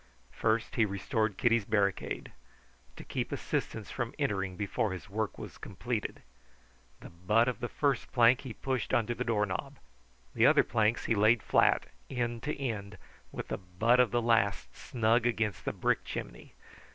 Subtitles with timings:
[0.31, 2.31] First he restored Kitty's barricade
[2.95, 6.23] to keep assistance from entering before his work was completed.
[7.01, 9.77] The butt of the first plank he pushed under the door knob.
[10.33, 12.97] The other planks he laid flat, end to end,
[13.31, 16.55] with the butt of the last snug against the brick chimney.